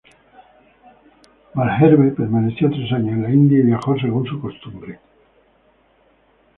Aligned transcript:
Malherbe 1.53 2.09
permaneció 2.15 2.71
tres 2.71 2.91
años 2.91 3.09
en 3.13 3.21
la 3.21 3.29
India 3.29 3.59
y 3.59 3.67
viajó 3.67 3.95
según 3.99 4.25
su 4.25 4.41
costumbre. 4.41 4.99